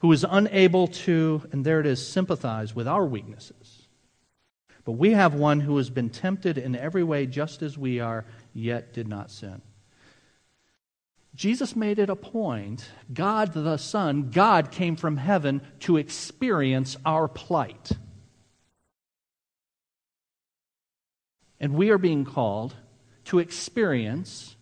[0.00, 3.86] who is unable to, and there it is, sympathize with our weaknesses.
[4.84, 8.24] But we have one who has been tempted in every way just as we are,
[8.54, 9.60] yet did not sin.
[11.34, 17.28] Jesus made it a point, God the Son, God came from heaven to experience our
[17.28, 17.92] plight.
[21.60, 22.74] And we are being called
[23.26, 24.56] to experience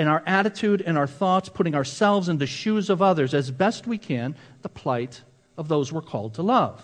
[0.00, 3.86] in our attitude and our thoughts, putting ourselves in the shoes of others as best
[3.86, 5.20] we can, the plight
[5.58, 6.82] of those we're called to love.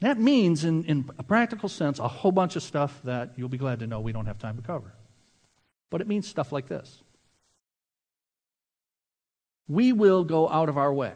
[0.00, 3.56] That means, in, in a practical sense, a whole bunch of stuff that you'll be
[3.56, 4.92] glad to know we don't have time to cover.
[5.88, 7.02] But it means stuff like this
[9.66, 11.14] we will go out of our way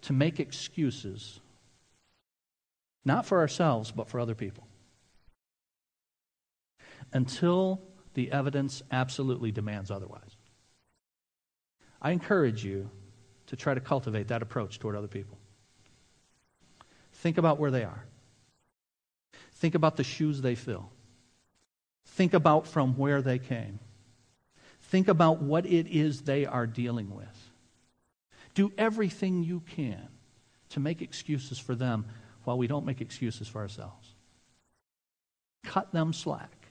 [0.00, 1.40] to make excuses,
[3.04, 4.66] not for ourselves, but for other people,
[7.12, 7.82] until
[8.14, 10.36] the evidence absolutely demands otherwise.
[12.00, 12.90] I encourage you
[13.46, 15.38] to try to cultivate that approach toward other people.
[17.14, 18.04] Think about where they are.
[19.54, 20.90] Think about the shoes they fill.
[22.06, 23.78] Think about from where they came.
[24.80, 27.50] Think about what it is they are dealing with.
[28.54, 30.08] Do everything you can
[30.70, 32.06] to make excuses for them
[32.44, 34.08] while we don't make excuses for ourselves.
[35.64, 36.61] Cut them slack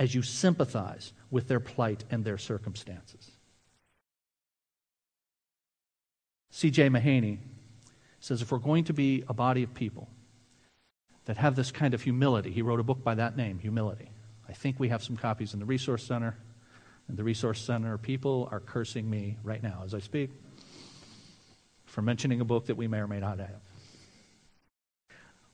[0.00, 3.30] as you sympathize with their plight and their circumstances.
[6.50, 6.88] C.J.
[6.88, 7.38] Mahaney
[8.18, 10.08] says if we're going to be a body of people
[11.26, 14.10] that have this kind of humility, he wrote a book by that name, Humility.
[14.48, 16.34] I think we have some copies in the Resource Center.
[17.06, 20.30] And the Resource Center people are cursing me right now as I speak
[21.84, 23.60] for mentioning a book that we may or may not have.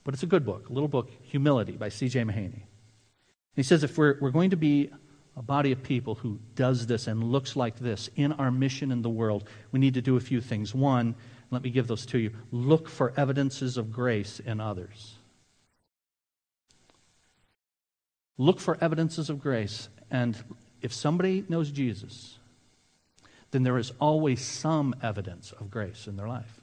[0.04, 2.22] But it's a good book, a little book, Humility by C.J.
[2.22, 2.62] Mahaney.
[3.56, 4.90] He says if we're, we're going to be
[5.36, 9.02] a body of people who does this and looks like this in our mission in
[9.02, 10.74] the world, we need to do a few things.
[10.74, 11.14] One,
[11.50, 15.14] let me give those to you look for evidences of grace in others.
[18.38, 19.88] Look for evidences of grace.
[20.10, 20.36] And
[20.82, 22.38] if somebody knows Jesus,
[23.50, 26.60] then there is always some evidence of grace in their life.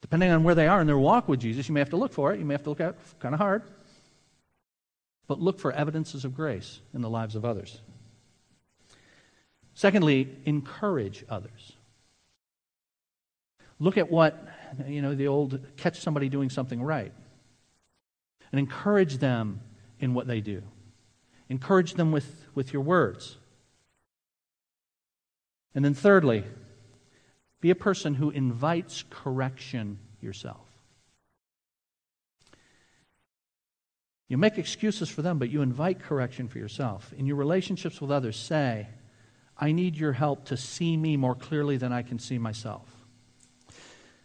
[0.00, 2.12] Depending on where they are in their walk with Jesus, you may have to look
[2.12, 2.38] for it.
[2.38, 3.62] You may have to look at kind of hard.
[5.26, 7.80] But look for evidences of grace in the lives of others.
[9.74, 11.72] Secondly, encourage others.
[13.78, 14.46] Look at what,
[14.86, 17.12] you know, the old catch somebody doing something right
[18.52, 19.60] and encourage them
[19.98, 20.62] in what they do.
[21.48, 23.36] Encourage them with, with your words.
[25.74, 26.44] And then, thirdly,
[27.60, 30.63] be a person who invites correction yourself.
[34.28, 37.12] You make excuses for them, but you invite correction for yourself.
[37.16, 38.88] In your relationships with others, say,
[39.56, 42.88] I need your help to see me more clearly than I can see myself.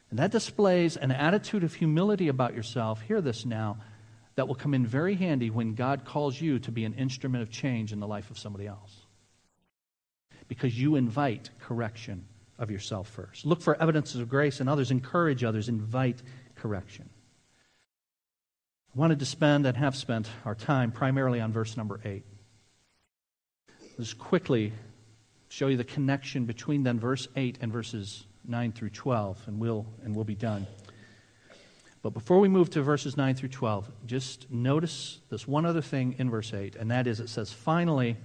[0.09, 3.01] And that displays an attitude of humility about yourself.
[3.01, 3.77] Hear this now
[4.35, 7.51] that will come in very handy when God calls you to be an instrument of
[7.51, 9.05] change in the life of somebody else.
[10.47, 12.25] Because you invite correction
[12.57, 13.45] of yourself first.
[13.45, 16.23] Look for evidences of grace in others, encourage others, invite
[16.55, 17.09] correction.
[18.95, 22.23] I wanted to spend and have spent our time primarily on verse number 8.
[23.99, 24.73] Let's quickly
[25.47, 29.85] show you the connection between then verse 8 and verses 9 through 12, and we'll,
[30.03, 30.65] and we'll be done.
[32.01, 36.15] But before we move to verses 9 through 12, just notice this one other thing
[36.17, 38.17] in verse 8, and that is it says, finally,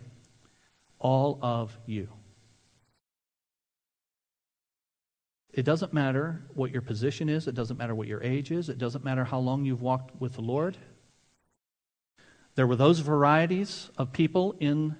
[0.98, 2.08] all of you.
[5.54, 8.76] It doesn't matter what your position is, it doesn't matter what your age is, it
[8.76, 10.76] doesn't matter how long you've walked with the Lord.
[12.56, 14.96] There were those varieties of people in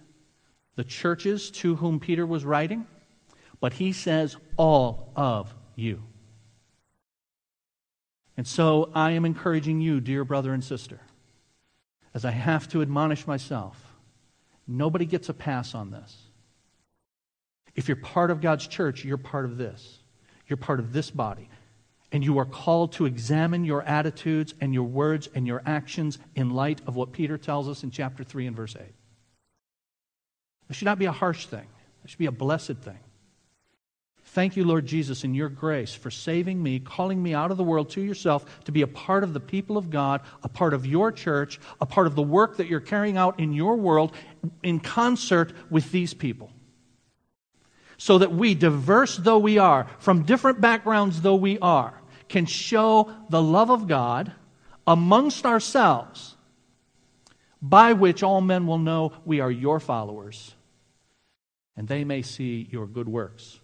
[0.76, 2.86] the churches to whom Peter was writing,
[3.60, 6.02] but he says, all of you.
[8.36, 11.00] And so I am encouraging you, dear brother and sister,
[12.12, 13.96] as I have to admonish myself.
[14.68, 16.16] Nobody gets a pass on this.
[17.74, 19.98] If you're part of God's church, you're part of this.
[20.48, 21.48] You're part of this body.
[22.12, 26.50] And you are called to examine your attitudes and your words and your actions in
[26.50, 28.82] light of what Peter tells us in chapter 3 and verse 8.
[30.70, 31.66] It should not be a harsh thing,
[32.04, 32.98] it should be a blessed thing.
[34.28, 37.62] Thank you, Lord Jesus, in your grace for saving me, calling me out of the
[37.62, 40.86] world to yourself to be a part of the people of God, a part of
[40.86, 44.12] your church, a part of the work that you're carrying out in your world
[44.62, 46.50] in concert with these people.
[48.04, 53.10] So that we, diverse though we are, from different backgrounds though we are, can show
[53.30, 54.30] the love of God
[54.86, 56.36] amongst ourselves
[57.62, 60.54] by which all men will know we are your followers
[61.78, 63.58] and they may see your good works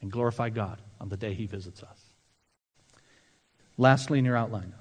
[0.00, 2.00] and glorify God on the day He visits us.
[3.76, 4.74] Lastly, in your outline,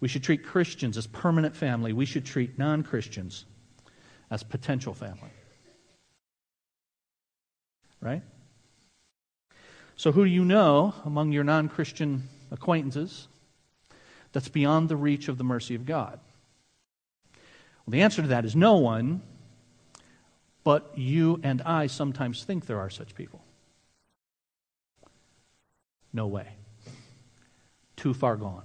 [0.00, 1.92] we should treat Christians as permanent family.
[1.92, 3.44] We should treat non Christians
[4.30, 5.33] as potential family.
[8.04, 8.22] Right?
[9.96, 13.28] So, who do you know among your non Christian acquaintances
[14.32, 16.20] that's beyond the reach of the mercy of God?
[17.32, 19.22] Well, the answer to that is no one,
[20.64, 23.42] but you and I sometimes think there are such people.
[26.12, 26.48] No way.
[27.96, 28.64] Too far gone.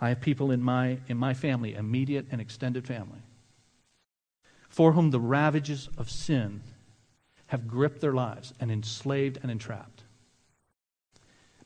[0.00, 3.20] I have people in my, in my family, immediate and extended family,
[4.68, 6.62] for whom the ravages of sin
[7.48, 10.02] have gripped their lives and enslaved and entrapped.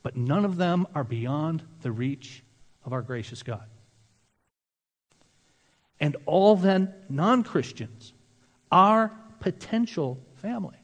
[0.03, 2.43] But none of them are beyond the reach
[2.85, 3.64] of our gracious God.
[5.99, 8.12] And all then non Christians
[8.72, 10.76] are potential family.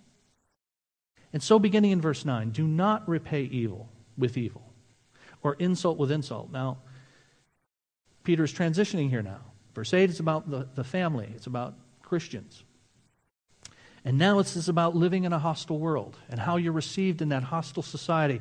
[1.33, 4.73] And so, beginning in verse 9, do not repay evil with evil
[5.43, 6.51] or insult with insult.
[6.51, 6.79] Now,
[8.25, 9.41] Peter's transitioning here now.
[9.75, 12.65] Verse 8 is about the, the family, it's about Christians.
[14.07, 17.31] And now it's this about living in a hostile world and how you're received in
[17.31, 18.41] that hostile society.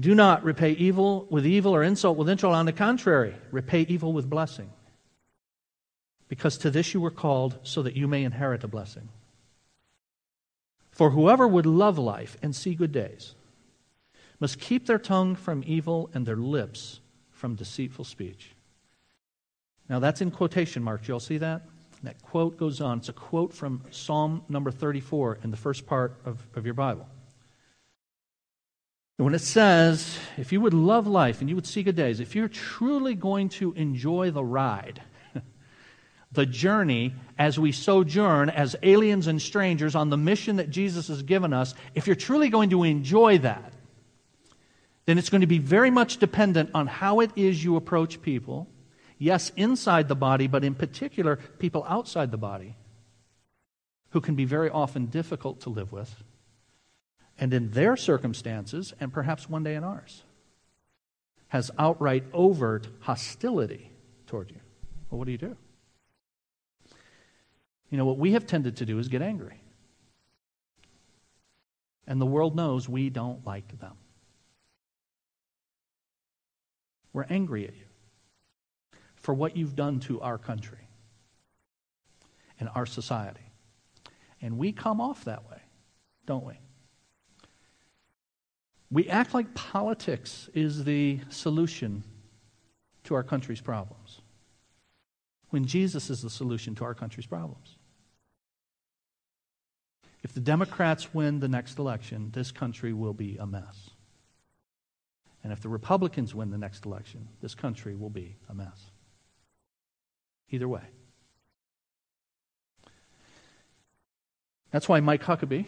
[0.00, 2.54] Do not repay evil with evil or insult with insult.
[2.54, 4.70] On the contrary, repay evil with blessing.
[6.28, 9.10] Because to this you were called so that you may inherit a blessing.
[10.92, 13.34] For whoever would love life and see good days
[14.40, 17.00] must keep their tongue from evil and their lips
[17.30, 18.52] from deceitful speech.
[19.90, 21.06] Now that's in quotation marks.
[21.06, 21.66] You'll see that?
[22.04, 22.98] That quote goes on.
[22.98, 27.06] It's a quote from Psalm number 34 in the first part of, of your Bible.
[29.18, 32.20] And when it says, if you would love life and you would see good days,
[32.20, 35.02] if you're truly going to enjoy the ride,
[36.32, 41.22] the journey as we sojourn as aliens and strangers on the mission that Jesus has
[41.22, 43.72] given us, if you're truly going to enjoy that,
[45.06, 48.68] then it's going to be very much dependent on how it is you approach people.
[49.24, 52.76] Yes, inside the body, but in particular, people outside the body
[54.10, 56.22] who can be very often difficult to live with,
[57.38, 60.24] and in their circumstances, and perhaps one day in ours,
[61.48, 63.90] has outright overt hostility
[64.26, 64.60] toward you.
[65.08, 65.56] Well, what do you do?
[67.88, 69.58] You know, what we have tended to do is get angry.
[72.06, 73.94] And the world knows we don't like them.
[77.14, 77.86] We're angry at you
[79.24, 80.86] for what you've done to our country
[82.60, 83.40] and our society.
[84.42, 85.62] And we come off that way,
[86.26, 86.52] don't we?
[88.90, 92.04] We act like politics is the solution
[93.04, 94.20] to our country's problems
[95.48, 97.76] when Jesus is the solution to our country's problems.
[100.22, 103.88] If the Democrats win the next election, this country will be a mess.
[105.42, 108.90] And if the Republicans win the next election, this country will be a mess.
[110.54, 110.82] Either way.
[114.70, 115.66] That's why Mike Huckabee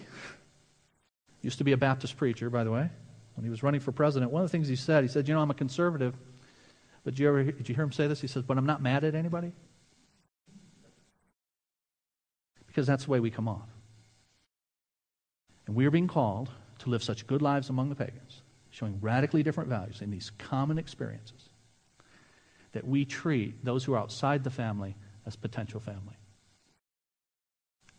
[1.42, 2.88] used to be a Baptist preacher, by the way.
[3.34, 5.34] When he was running for president, one of the things he said, he said, You
[5.34, 6.14] know, I'm a conservative.
[7.02, 8.20] But did you, ever, did you hear him say this?
[8.20, 9.52] He says, But I'm not mad at anybody.
[12.68, 13.68] Because that's the way we come off.
[15.66, 19.42] And we are being called to live such good lives among the pagans, showing radically
[19.42, 21.48] different values in these common experiences,
[22.76, 26.18] that we treat those who are outside the family as potential family.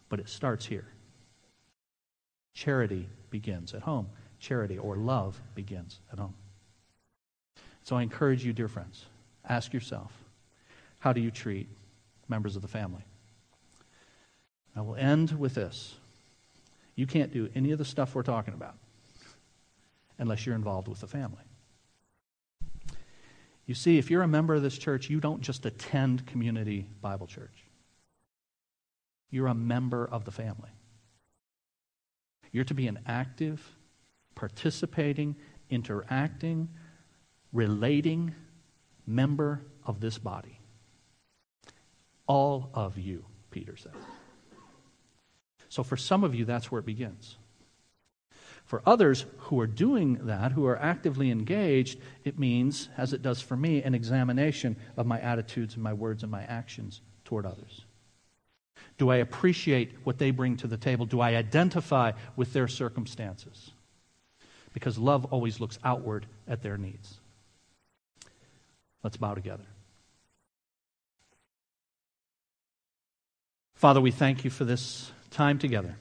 [0.08, 0.86] But it starts here.
[2.54, 4.08] Charity begins at home.
[4.40, 6.36] Charity or love begins at home.
[7.82, 9.06] So I encourage you, dear friends,
[9.50, 10.12] ask yourself
[11.00, 11.68] how do you treat
[12.28, 13.02] members of the family?
[14.76, 15.96] I will end with this.
[16.94, 18.76] You can't do any of the stuff we're talking about
[20.20, 21.47] unless you're involved with the family.
[23.68, 27.28] You see, if you're a member of this church, you don't just attend Community Bible
[27.28, 27.66] Church.
[29.30, 30.70] You're a member of the family.
[32.54, 33.62] You're to be an active,
[34.36, 35.36] participating,
[35.70, 36.70] interacting,
[37.52, 38.34] relating
[39.06, 40.62] member of this body.
[42.26, 43.92] All of you, Peter says.
[45.68, 47.38] So for some of you, that's where it begins.
[48.68, 53.42] For others who are doing that, who are actively engaged, it means, as it does
[53.42, 57.86] for me, an examination of my attitudes and my words and my actions toward others.
[58.98, 61.06] Do I appreciate what they bring to the table?
[61.06, 63.72] Do I identify with their circumstances?
[64.74, 67.22] Because love always looks outward at their needs.
[69.02, 69.64] Let's bow together.
[73.76, 75.96] Father, we thank you for this time together.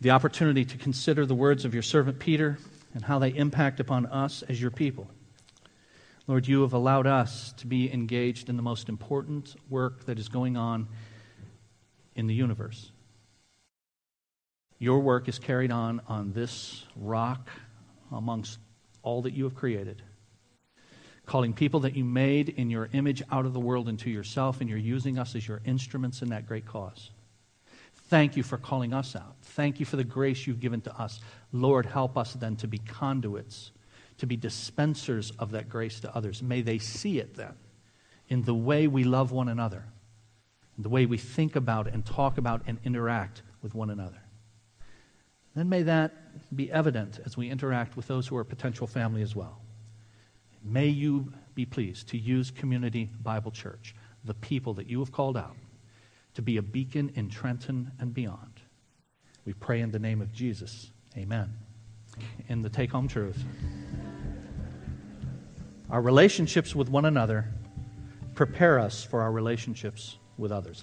[0.00, 2.58] The opportunity to consider the words of your servant Peter
[2.94, 5.08] and how they impact upon us as your people.
[6.26, 10.28] Lord, you have allowed us to be engaged in the most important work that is
[10.28, 10.88] going on
[12.14, 12.92] in the universe.
[14.78, 17.48] Your work is carried on on this rock
[18.12, 18.58] amongst
[19.02, 20.02] all that you have created
[21.28, 24.68] calling people that you made in your image out of the world into yourself, and
[24.68, 27.10] you're using us as your instruments in that great cause.
[28.08, 29.36] Thank you for calling us out.
[29.42, 31.20] Thank you for the grace you've given to us.
[31.52, 33.70] Lord, help us then to be conduits,
[34.16, 36.42] to be dispensers of that grace to others.
[36.42, 37.54] May they see it then
[38.28, 39.84] in the way we love one another,
[40.78, 44.22] the way we think about and talk about and interact with one another.
[45.54, 49.34] Then may that be evident as we interact with those who are potential family as
[49.34, 49.60] well.
[50.62, 53.94] May you be pleased to use Community Bible Church,
[54.24, 55.56] the people that you have called out,
[56.38, 58.60] to be a beacon in Trenton and beyond.
[59.44, 60.92] We pray in the name of Jesus.
[61.16, 61.52] Amen.
[62.46, 63.44] In the take home truth,
[65.90, 67.52] our relationships with one another
[68.36, 70.76] prepare us for our relationships with others.